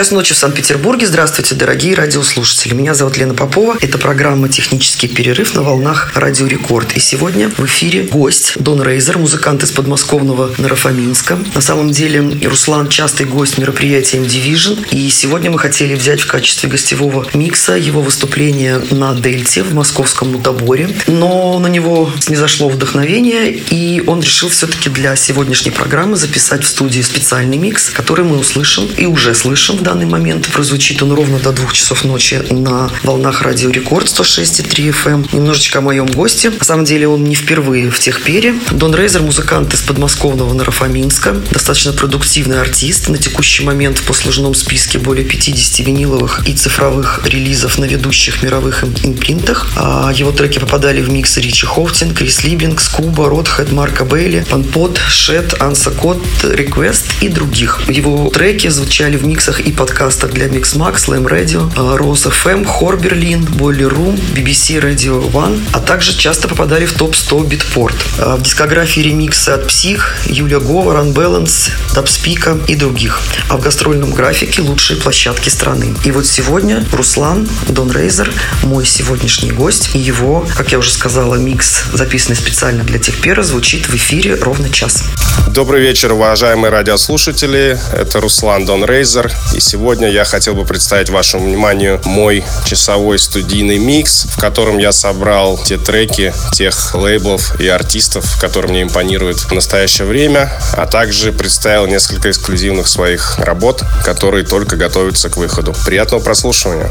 [0.00, 1.06] Час ночи в Санкт-Петербурге.
[1.06, 2.72] Здравствуйте, дорогие радиослушатели.
[2.72, 3.76] Меня зовут Лена Попова.
[3.82, 6.96] Это программа «Технический перерыв» на волнах Радио Рекорд.
[6.96, 11.38] И сегодня в эфире гость Dawn Razor, музыкант из подмосковного Наро-Фоминска.
[11.54, 14.88] На самом деле Руслан частый гость мероприятия M-Division.
[14.90, 20.32] И сегодня мы хотели взять в качестве гостевого микса его выступление на Дельте в московском
[20.32, 20.88] Мутаборе.
[21.08, 26.68] Но на него не зашло вдохновение, и он решил все-таки для сегодняшней программы записать в
[26.68, 30.46] студии специальный микс, который мы услышим и уже слышим в данный момент.
[30.52, 35.10] Прозвучит он ровно до двух часов ночи на волнах Радио Рекорд 106,3 FM.
[35.10, 35.28] Эм.
[35.32, 36.50] Немножечко о моем госте.
[36.50, 38.54] На самом деле он не впервые в Техпере.
[38.70, 41.34] Дон Рейзер, музыкант из подмосковного Наро-Фоминска.
[41.50, 43.08] Достаточно продуктивный артист.
[43.08, 48.84] На текущий момент в послужном списке более 50 виниловых и цифровых релизов на ведущих мировых
[48.84, 49.66] импринтах.
[49.74, 55.00] А его треки попадали в микс Richie Hawtin, Chris Liebing, Scuba, Rødhåd, Mark Bailey, Pan-Pot,
[55.08, 57.80] Shed, Answer Code Request и других.
[57.88, 63.44] Его треки звучали в миксах и подкастах для Mixmag, Slam Radio, Rinse FM, HÖR Berlin,
[63.44, 67.96] Boiler Room, BBC Radio One, а также часто попадали в топ-100 Beatport.
[68.18, 73.22] А, в дискографии ремиксы от Psyk, Julia Govor, Unbalance, Dubspeeka и других.
[73.48, 75.94] А в гастрольном графике лучшие площадки страны.
[76.04, 78.30] И вот сегодня Руслан Дон Рейзер,
[78.64, 83.88] мой сегодняшний гость, и его, как я уже сказала, микс, записанный специально для Техпера, звучит
[83.88, 85.04] в эфире ровно час.
[85.48, 87.78] Добрый вечер, уважаемые радиослушатели.
[87.94, 89.32] Это Руслан Дон Рейзер.
[89.60, 95.58] Сегодня я хотел бы представить вашему вниманию мой часовой студийный микс, в котором я собрал
[95.58, 101.86] те треки тех лейблов и артистов, которые мне импонируют в настоящее время, а также представил
[101.86, 105.74] несколько эксклюзивных своих работ, которые только готовятся к выходу.
[105.84, 106.90] Приятного прослушивания!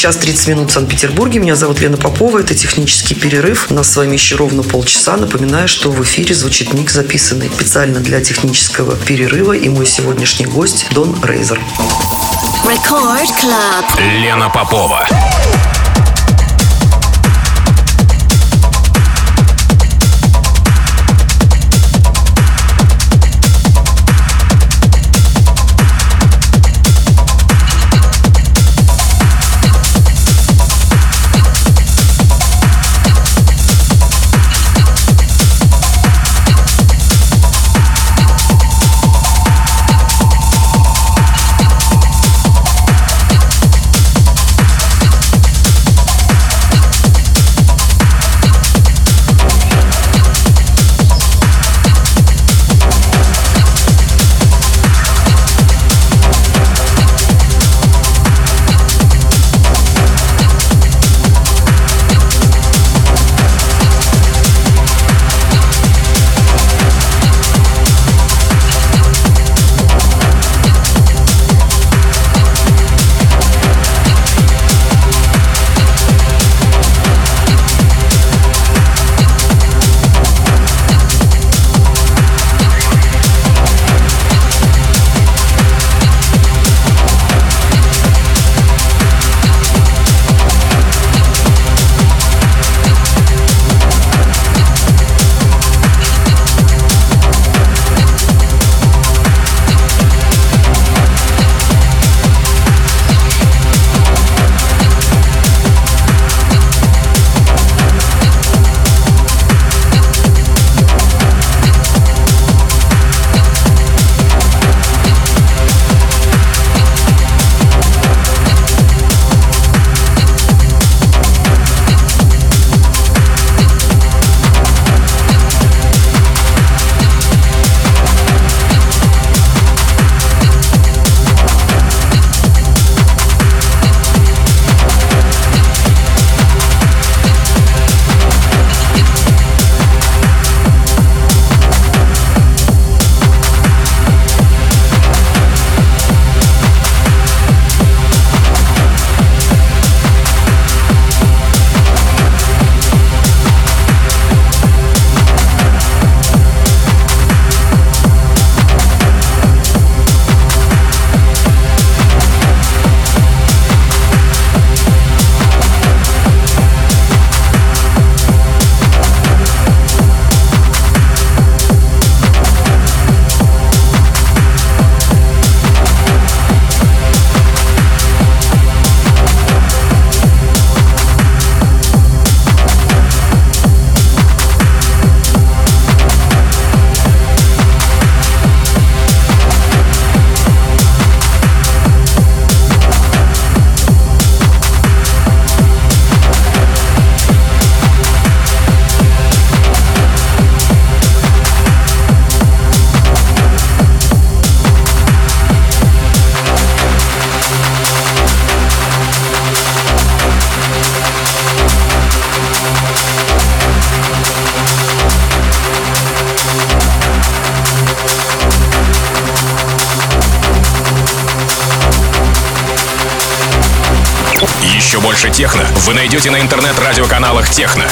[0.00, 1.40] Час 30 минут в Санкт-Петербурге.
[1.40, 2.38] Меня зовут Лена Попова.
[2.38, 3.66] Это технический перерыв.
[3.70, 5.18] У нас с вами еще ровно полчаса.
[5.18, 9.52] Напоминаю, что в эфире звучит микс, записанный специально для технического перерыва.
[9.52, 11.60] И мой сегодняшний гость Дон Рейзер.
[12.64, 14.22] Record Club.
[14.22, 15.06] Лена Попова.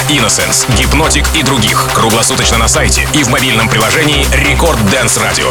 [0.09, 1.90] Innocence, Hypnotic и других.
[1.94, 5.50] Круглосуточно на сайте и в мобильном приложении Record Dance Radio.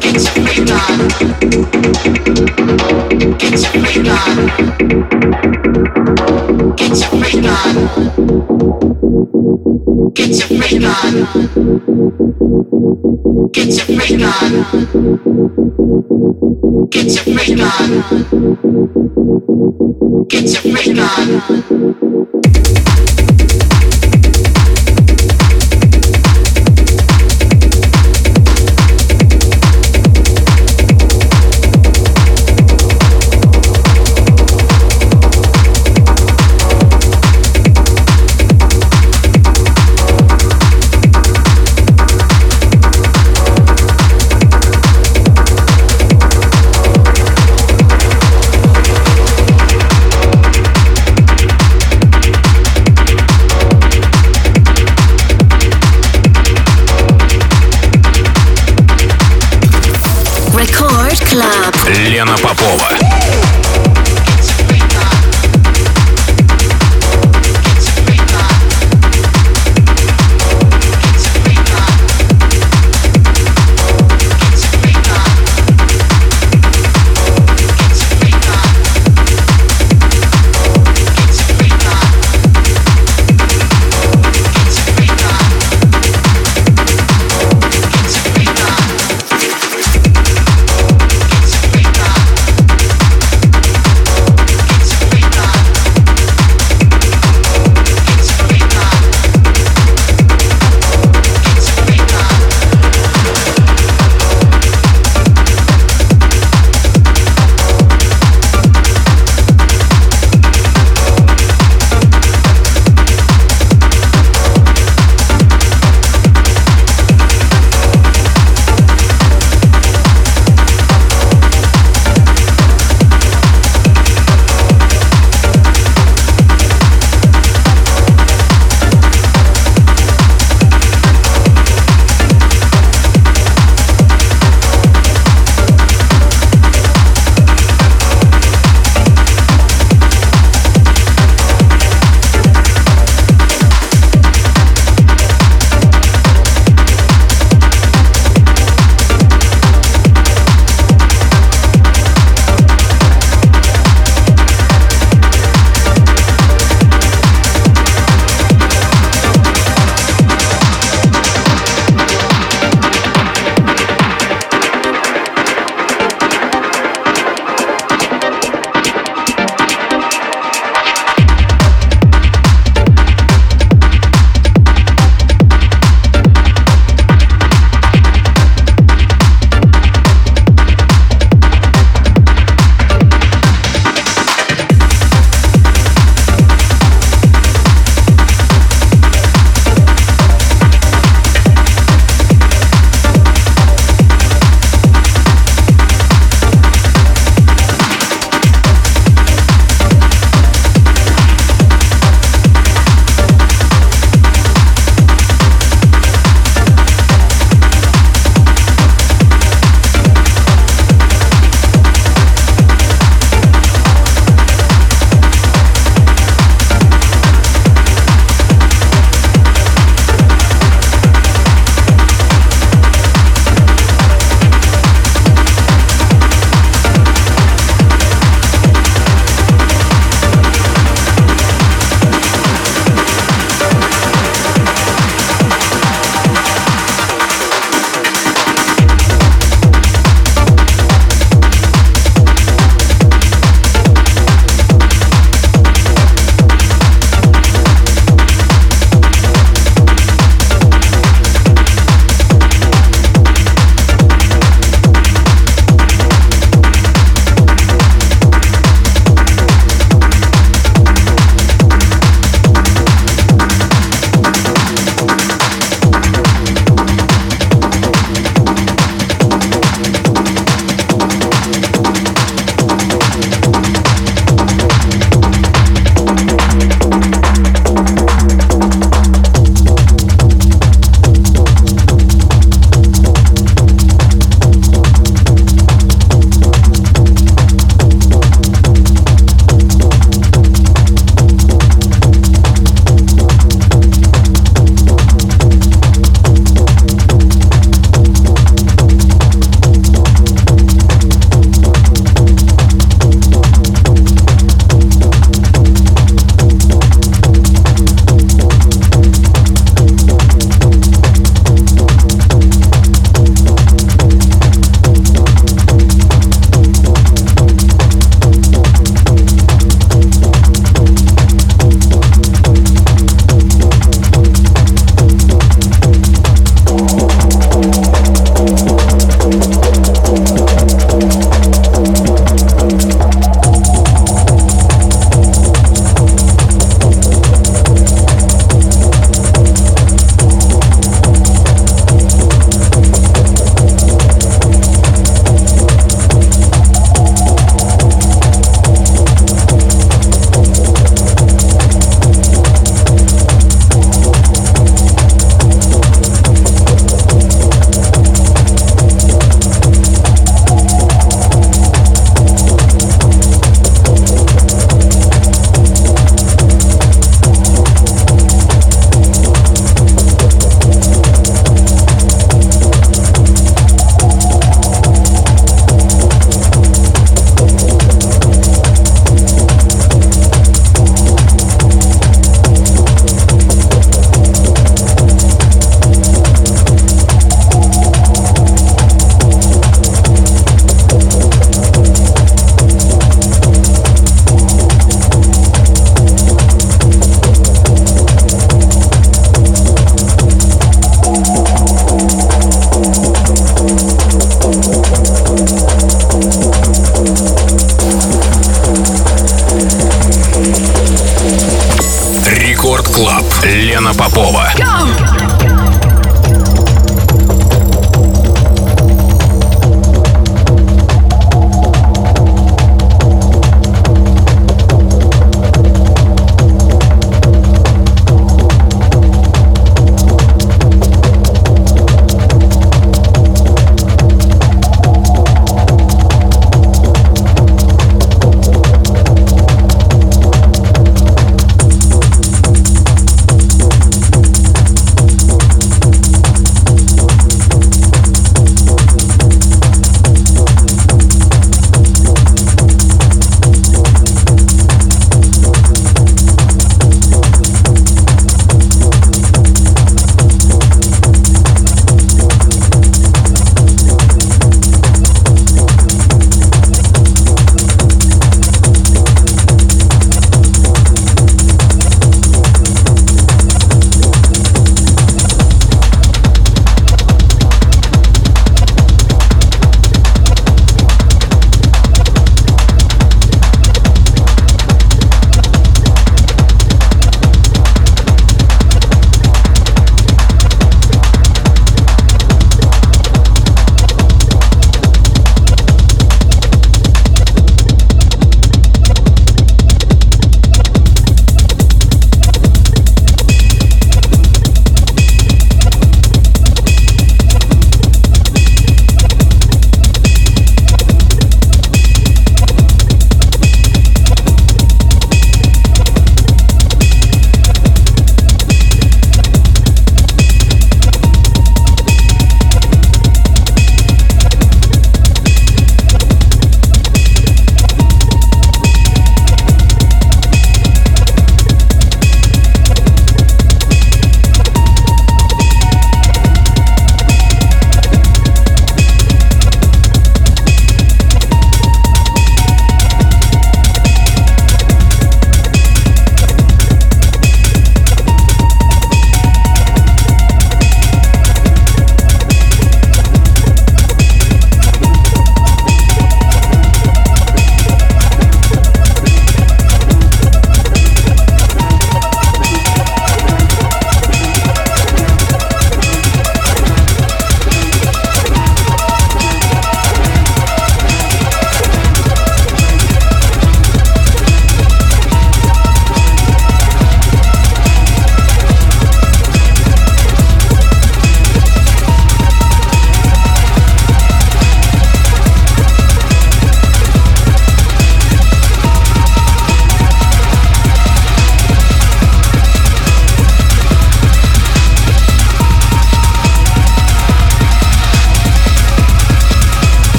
[0.00, 0.30] Get your
[20.72, 22.83] freak on.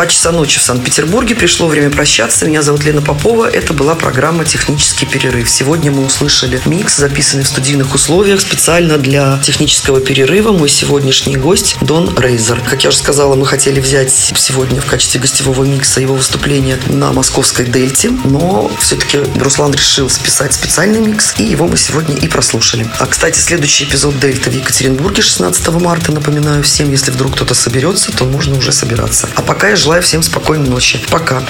[0.00, 1.34] Два часа ночи в Санкт-Петербурге.
[1.34, 2.44] Пришло время прощаться.
[2.44, 3.48] Меня зовут Лена Попова.
[3.48, 5.48] Это была программа «Технический перерыв».
[5.48, 10.52] Сегодня мы услышали микс, записанный в студийных условиях специально для технического перерыва.
[10.52, 12.60] Мой сегодняшний гость Дон Рейзер.
[12.68, 17.12] Как я уже сказала, мы хотели взять сегодня в качестве гостевого микса его выступление на
[17.12, 22.86] московской дельте, но все-таки Руслан решил списать специальный микс, и его мы сегодня и прослушали.
[22.98, 26.12] А, кстати, следующий эпизод дельты в Екатеринбурге 16 марта.
[26.12, 29.28] Напоминаю всем, если вдруг кто-то соберется, то можно уже собираться.
[29.36, 30.98] А пока я желаю всем спокойной ночи.
[31.08, 31.40] Пока.